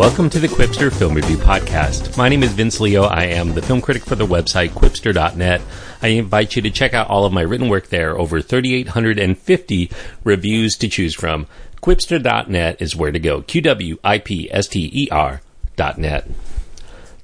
[0.00, 2.16] Welcome to the Qwipster Film Review Podcast.
[2.16, 3.02] My name is Vince Leo.
[3.02, 5.60] I am the film critic for the website qwipster.net.
[6.00, 9.90] I invite you to check out all of my written work there, over 3,850
[10.24, 11.46] reviews to choose from.
[11.82, 13.42] Qwipster.net is where to go.
[13.42, 15.42] Q-W-I-P-S-T-E-R
[15.76, 16.30] dot net.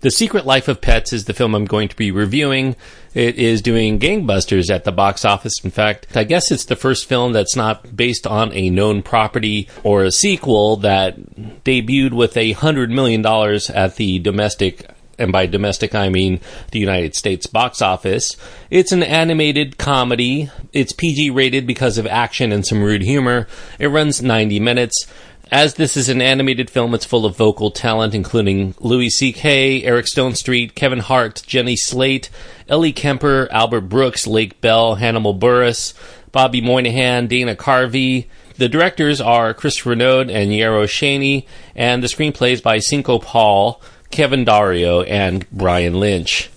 [0.06, 2.76] The Secret Life of Pets is the film I'm going to be reviewing.
[3.12, 5.54] It is doing gangbusters at the box office.
[5.64, 9.68] In fact, I guess it's the first film that's not based on a known property
[9.82, 11.18] or a sequel that
[11.64, 14.88] debuted with a hundred million dollars at the domestic
[15.18, 18.36] and by domestic I mean the United States box office.
[18.70, 20.50] It's an animated comedy.
[20.72, 23.48] It's PG rated because of action and some rude humor.
[23.80, 25.06] It runs 90 minutes.
[25.52, 30.06] As this is an animated film, it's full of vocal talent, including Louis C.K., Eric
[30.06, 32.30] Stonestreet, Kevin Hart, Jenny Slate,
[32.68, 35.94] Ellie Kemper, Albert Brooks, Lake Bell, Hannibal Buress,
[36.32, 38.26] Bobby Moynihan, Dana Carvey.
[38.56, 43.80] The directors are Chris Renaud and Yarrow Cheney, and the screenplay is by Cinco Paul,
[44.10, 46.50] Kevin Daurio, and Brian Lynch.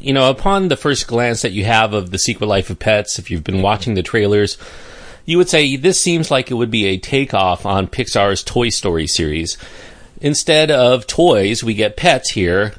[0.00, 3.18] You know, upon the first glance that you have of The Secret Life of Pets,
[3.18, 4.56] if you've been watching the trailers,
[5.24, 9.06] you would say this seems like it would be a takeoff on Pixar's Toy Story
[9.06, 9.56] series.
[10.20, 12.74] Instead of toys, we get pets here.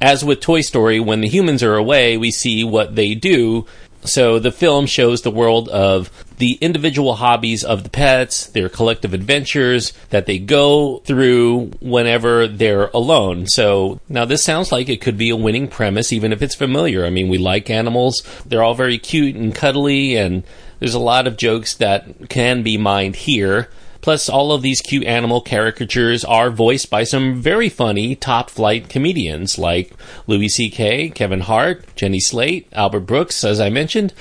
[0.00, 3.66] As with Toy Story, when the humans are away, we see what they do.
[4.02, 9.12] So the film shows the world of the individual hobbies of the pets, their collective
[9.12, 13.46] adventures that they go through whenever they're alone.
[13.46, 17.04] So now this sounds like it could be a winning premise, even if it's familiar.
[17.04, 18.22] I mean, we like animals.
[18.46, 20.44] They're all very cute and cuddly and
[20.80, 23.68] there's a lot of jokes that can be mined here.
[24.00, 28.88] Plus, all of these cute animal caricatures are voiced by some very funny top flight
[28.88, 29.92] comedians like
[30.26, 34.14] Louis C.K., Kevin Hart, Jenny Slate, Albert Brooks, as I mentioned.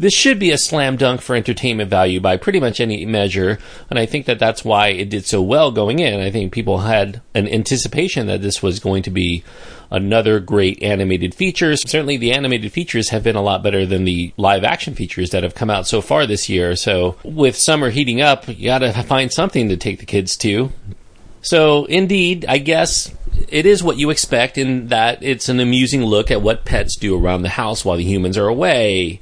[0.00, 3.58] This should be a slam dunk for entertainment value by pretty much any measure,
[3.90, 6.20] and I think that that's why it did so well going in.
[6.20, 9.44] I think people had an anticipation that this was going to be
[9.90, 11.82] another great animated features.
[11.82, 15.42] Certainly, the animated features have been a lot better than the live action features that
[15.42, 16.76] have come out so far this year.
[16.76, 20.72] So, with summer heating up, you got to find something to take the kids to.
[21.42, 23.14] So, indeed, I guess
[23.50, 27.22] it is what you expect in that it's an amusing look at what pets do
[27.22, 29.20] around the house while the humans are away.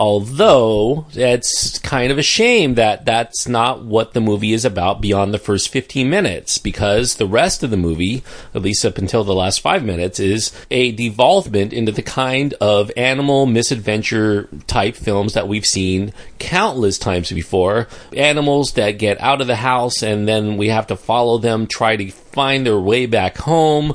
[0.00, 5.34] Although it's kind of a shame that that's not what the movie is about beyond
[5.34, 8.22] the first 15 minutes, because the rest of the movie,
[8.54, 12.90] at least up until the last five minutes, is a devolvement into the kind of
[12.96, 17.86] animal misadventure type films that we've seen countless times before.
[18.16, 21.96] Animals that get out of the house and then we have to follow them, try
[21.96, 23.94] to find their way back home.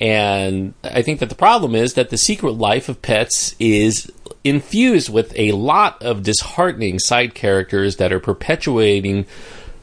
[0.00, 4.10] And I think that the problem is that the secret life of pets is
[4.44, 9.26] infused with a lot of disheartening side characters that are perpetuating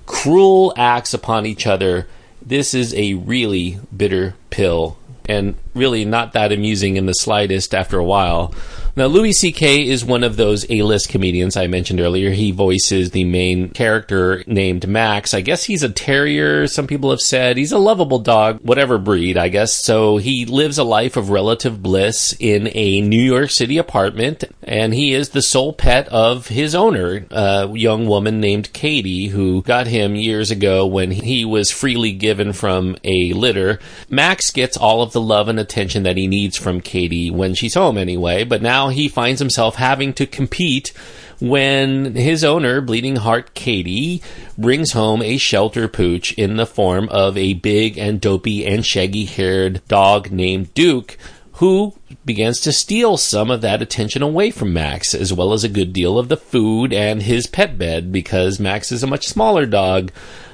[0.06, 2.08] cruel acts upon each other.
[2.42, 8.00] This is a really bitter pill and really not that amusing in the slightest after
[8.00, 8.54] a while.
[9.00, 9.88] Now, Louis C.K.
[9.88, 12.32] is one of those A-list comedians I mentioned earlier.
[12.32, 15.34] He voices the main character named Max.
[15.34, 16.68] I guess he's a terrier.
[16.68, 19.72] Some people have said he's a lovable dog, whatever breed, I guess.
[19.72, 24.94] So he lives a life of relative bliss in a New York City apartment, and
[24.94, 29.88] he is the sole pet of his owner, a young woman named Katie, who got
[29.88, 33.80] him years ago when he was freely given from a litter.
[34.10, 37.76] Max gets all of the love and attention that he needs from Katie when she's
[37.76, 40.94] home anyway, but now he finds himself having to compete
[41.40, 44.22] when his owner, Bleeding Heart Katie,
[44.58, 49.26] brings home a shelter pooch in the form of a big and dopey and shaggy
[49.26, 51.18] haired dog named Duke,
[51.54, 51.94] who
[52.26, 55.94] begins to steal some of that attention away from Max, as well as a good
[55.94, 60.12] deal of the food and his pet bed, because Max is a much smaller dog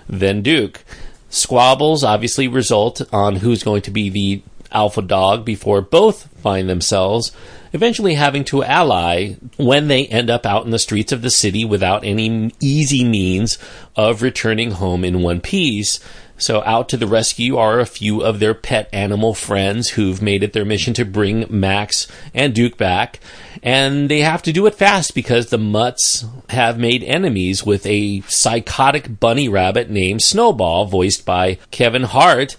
[0.07, 0.83] than Duke.
[1.29, 4.43] Squabbles obviously result on who's going to be the
[4.75, 7.31] alpha dog before both find themselves
[7.75, 11.65] eventually having to ally when they end up out in the streets of the city
[11.65, 13.57] without any easy means
[13.95, 15.99] of returning home in one piece.
[16.37, 20.43] So out to the rescue are a few of their pet animal friends who've made
[20.43, 23.19] it their mission to bring Max and Duke back.
[23.61, 28.21] And they have to do it fast because the mutts have made enemies with a
[28.21, 32.57] psychotic bunny rabbit named Snowball, voiced by Kevin Hart,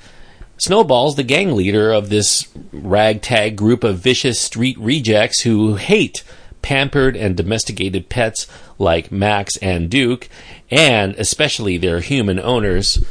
[0.58, 6.22] Snowball's the gang leader of this ragtag group of vicious street rejects who hate
[6.62, 8.46] pampered and domesticated pets
[8.78, 10.28] like Max and Duke,
[10.70, 13.04] and especially their human owners.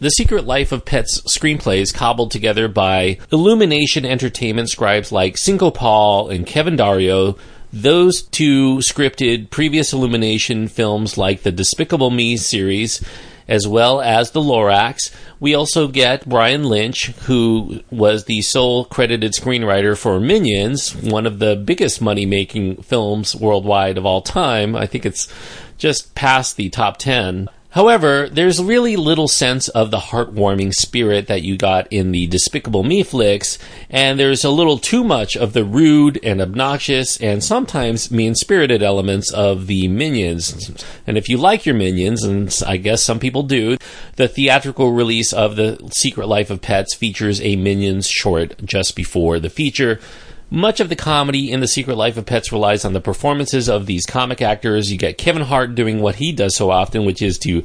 [0.00, 6.28] The Secret Life of Pets screenplays cobbled together by Illumination Entertainment scribes like Cinco Paul
[6.28, 7.38] and Kevin Daurio.
[7.72, 13.02] Those two scripted previous Illumination films like the Despicable Me series
[13.48, 15.14] as well as the Lorax.
[15.38, 21.38] We also get Brian Lynch, who was the sole credited screenwriter for Minions, one of
[21.38, 24.74] the biggest money making films worldwide of all time.
[24.74, 25.32] I think it's
[25.78, 27.48] just past the top 10.
[27.76, 32.82] However, there's really little sense of the heartwarming spirit that you got in the Despicable
[32.82, 33.58] Me flicks,
[33.90, 38.82] and there's a little too much of the rude and obnoxious and sometimes mean spirited
[38.82, 40.72] elements of the Minions.
[41.06, 43.76] And if you like your Minions, and I guess some people do,
[44.14, 49.38] the theatrical release of The Secret Life of Pets features a Minions short just before
[49.38, 50.00] the feature.
[50.48, 53.86] Much of the comedy in The Secret Life of Pets relies on the performances of
[53.86, 54.92] these comic actors.
[54.92, 57.64] You get Kevin Hart doing what he does so often, which is to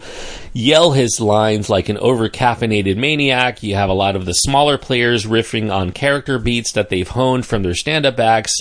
[0.51, 3.61] yell his lines like an over caffeinated maniac.
[3.61, 7.45] You have a lot of the smaller players riffing on character beats that they've honed
[7.45, 8.55] from their stand up acts.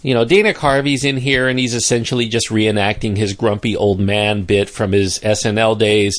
[0.00, 4.44] You know, Dana Carvey's in here and he's essentially just reenacting his grumpy old man
[4.44, 6.18] bit from his SNL days.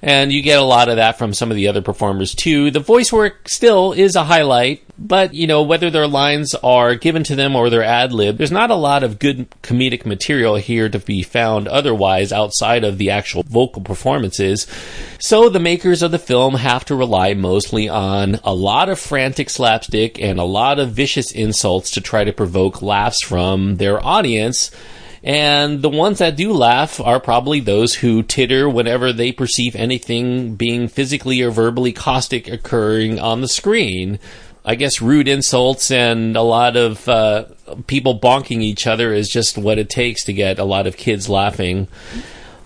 [0.00, 2.70] And you get a lot of that from some of the other performers too.
[2.70, 7.22] The voice work still is a highlight, but you know, whether their lines are given
[7.24, 10.88] to them or they're ad lib, there's not a lot of good comedic material here
[10.88, 14.66] to be found otherwise outside of the actual vocal performances.
[15.20, 19.50] So the makers of the film have to rely mostly on a lot of frantic
[19.50, 24.70] slapstick and a lot of vicious insults to try to provoke laughs from their audience.
[25.22, 30.54] And the ones that do laugh are probably those who titter whenever they perceive anything
[30.54, 34.20] being physically or verbally caustic occurring on the screen.
[34.68, 37.46] I guess rude insults and a lot of uh,
[37.86, 41.26] people bonking each other is just what it takes to get a lot of kids
[41.26, 41.88] laughing.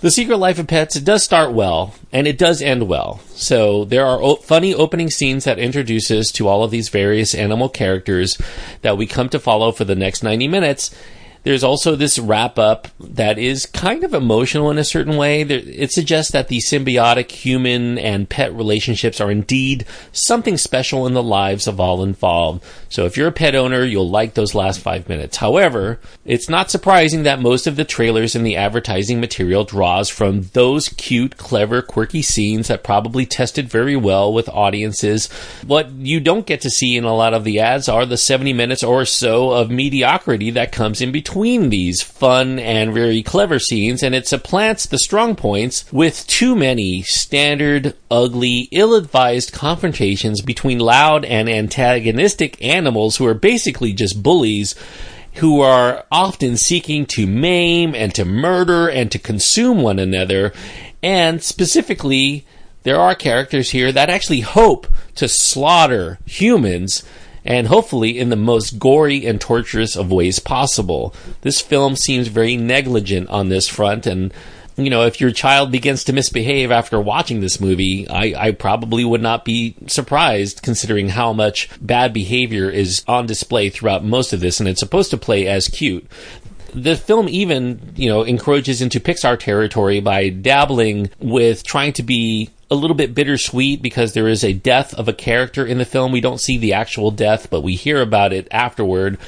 [0.00, 3.20] The Secret Life of Pets it does start well and it does end well.
[3.28, 7.36] So there are o- funny opening scenes that introduce us to all of these various
[7.36, 8.36] animal characters
[8.80, 10.92] that we come to follow for the next 90 minutes
[11.44, 15.42] there's also this wrap up that is kind of emotional in a certain way.
[15.42, 21.22] It suggests that the symbiotic human and pet relationships are indeed something special in the
[21.22, 22.64] lives of all involved.
[22.88, 25.38] So if you're a pet owner, you'll like those last five minutes.
[25.38, 30.42] However, it's not surprising that most of the trailers and the advertising material draws from
[30.52, 35.28] those cute, clever, quirky scenes that probably tested very well with audiences.
[35.66, 38.52] What you don't get to see in a lot of the ads are the 70
[38.52, 43.58] minutes or so of mediocrity that comes in between between these fun and very clever
[43.58, 50.42] scenes, and it supplants the strong points with too many standard, ugly, ill advised confrontations
[50.42, 54.74] between loud and antagonistic animals who are basically just bullies
[55.36, 60.52] who are often seeking to maim and to murder and to consume one another.
[61.02, 62.44] And specifically,
[62.82, 67.02] there are characters here that actually hope to slaughter humans
[67.44, 71.14] and hopefully in the most gory and torturous of ways possible.
[71.42, 74.32] This film seems very negligent on this front, and
[74.76, 79.04] you know, if your child begins to misbehave after watching this movie, I, I, probably
[79.04, 84.40] would not be surprised considering how much bad behavior is on display throughout most of
[84.40, 86.06] this, and it's supposed to play as cute.
[86.74, 92.48] The film even, you know, encroaches into Pixar territory by dabbling with trying to be
[92.72, 96.10] a little bit bittersweet because there is a death of a character in the film.
[96.10, 99.18] We don't see the actual death, but we hear about it afterward.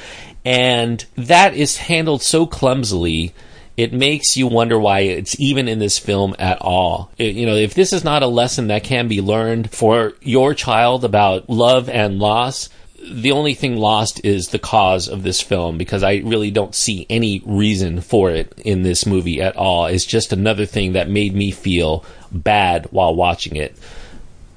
[0.43, 3.33] And that is handled so clumsily
[3.77, 7.11] it makes you wonder why it's even in this film at all.
[7.17, 10.53] It, you know, if this is not a lesson that can be learned for your
[10.53, 12.69] child about love and loss,
[13.09, 17.05] the only thing lost is the cause of this film because I really don't see
[17.09, 19.85] any reason for it in this movie at all.
[19.85, 23.75] It's just another thing that made me feel bad while watching it.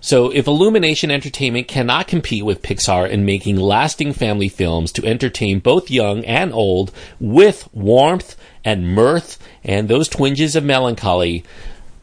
[0.00, 5.58] So, if Illumination Entertainment cannot compete with Pixar in making lasting family films to entertain
[5.58, 11.44] both young and old with warmth and mirth and those twinges of melancholy,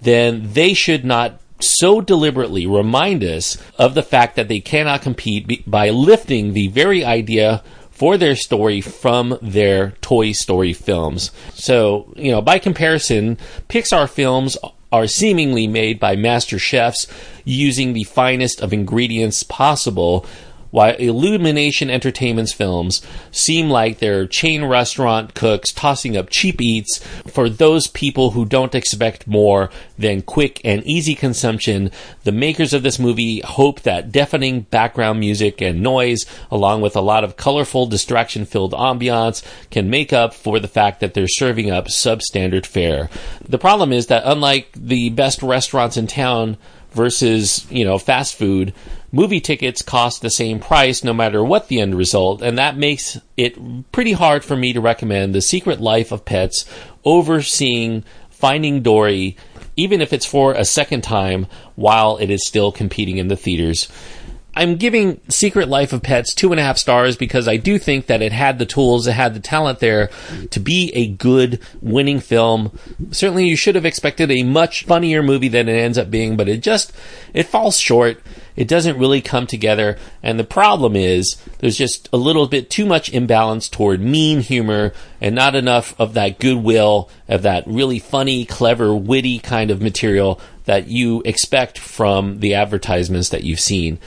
[0.02, 5.70] then they should not so deliberately remind us of the fact that they cannot compete
[5.70, 11.32] by lifting the very idea for their story from their Toy Story films.
[11.54, 13.38] So, you know, by comparison,
[13.70, 14.58] Pixar films
[14.92, 17.08] are seemingly made by master chefs
[17.44, 20.26] using the finest of ingredients possible
[20.76, 23.02] while Illumination Entertainment's films
[23.32, 27.00] seem like they're chain restaurant cooks tossing up cheap eats
[27.32, 31.90] for those people who don't expect more than quick and easy consumption.
[32.26, 37.02] The makers of this movie hope that deafening background music and noise, along with a
[37.02, 41.72] lot of colorful, distraction filled ambiance, can make up for the fact that they're serving
[41.72, 43.10] up substandard fare.
[43.48, 46.58] The problem is that unlike the best restaurants in town,
[46.96, 48.74] versus, you know, fast food,
[49.16, 53.18] movie tickets cost the same price no matter what the end result, and that makes
[53.38, 53.58] it
[53.94, 56.66] pretty hard for me to recommend The Secret Life of Pets
[57.06, 59.38] overseeing Finding Dory
[59.78, 63.90] even if it's for a second time while it is still competing in the theaters.
[64.58, 68.06] I'm giving Secret Life of Pets two and a half stars because I do think
[68.06, 70.10] that it had the tools, it had the talent there
[70.52, 72.78] to be a good winning film.
[73.12, 76.48] Certainly you should have expected a much funnier movie than it ends up being, but
[76.48, 76.94] it just,
[77.34, 78.22] it falls short.
[78.56, 79.98] It doesn't really come together.
[80.24, 84.94] And the problem is there's just a little bit too much imbalance toward mean humor
[85.20, 90.40] and not enough of that goodwill, of that really funny, clever, witty kind of material
[90.64, 94.00] that you expect from the advertisements that you've seen.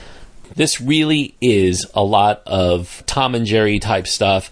[0.55, 4.51] This really is a lot of Tom and Jerry type stuff.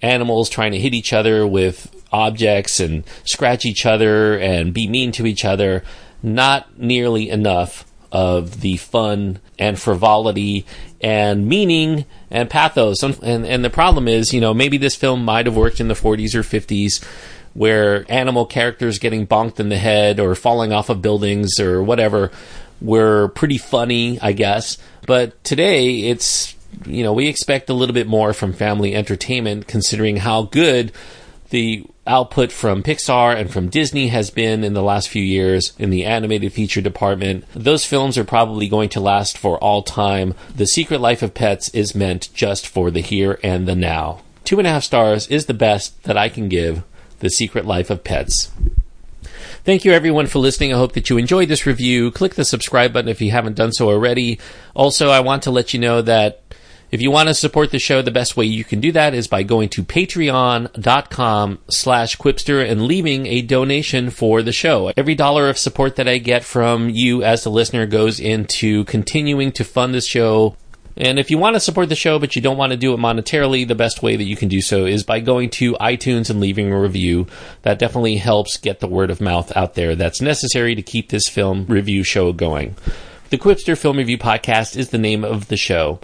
[0.00, 5.12] Animals trying to hit each other with objects and scratch each other and be mean
[5.12, 5.82] to each other.
[6.22, 10.66] Not nearly enough of the fun and frivolity
[11.00, 13.02] and meaning and pathos.
[13.02, 15.94] And, and the problem is, you know, maybe this film might have worked in the
[15.94, 17.02] 40s or 50s
[17.54, 22.30] where animal characters getting bonked in the head or falling off of buildings or whatever
[22.82, 24.78] were pretty funny, I guess.
[25.06, 26.54] But today it's,
[26.86, 30.92] you know, we expect a little bit more from family entertainment considering how good
[31.50, 35.90] the output from Pixar and from Disney has been in the last few years in
[35.90, 37.44] the animated feature department.
[37.54, 40.34] Those films are probably going to last for all time.
[40.56, 44.22] The Secret Life of Pets is meant just for the here and the now.
[44.44, 46.82] Two and a half stars is the best that I can give
[47.20, 48.50] The Secret Life of Pets.
[49.64, 50.74] Thank you everyone for listening.
[50.74, 52.10] I hope that you enjoyed this review.
[52.10, 54.40] Click the subscribe button if you haven't done so already.
[54.74, 56.42] Also, I want to let you know that
[56.90, 59.28] if you want to support the show, the best way you can do that is
[59.28, 64.92] by going to patreon.com slash qwipster and leaving a donation for the show.
[64.96, 69.52] Every dollar of support that I get from you as the listener goes into continuing
[69.52, 70.56] to fund this show.
[70.96, 72.98] And if you want to support the show, but you don't want to do it
[72.98, 76.40] monetarily, the best way that you can do so is by going to iTunes and
[76.40, 77.26] leaving a review.
[77.62, 81.28] That definitely helps get the word of mouth out there that's necessary to keep this
[81.28, 82.76] film review show going.
[83.30, 86.00] The Qwipster Film Review Podcast is the name of the show.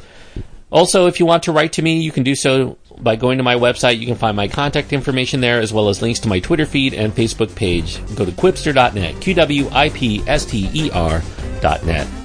[0.70, 3.44] Also, if you want to write to me, you can do so by going to
[3.44, 3.98] my website.
[3.98, 6.94] You can find my contact information there, as well as links to my Twitter feed
[6.94, 7.98] and Facebook page.
[8.16, 12.17] Go to qwipster.net, Q W I P S T E R.net.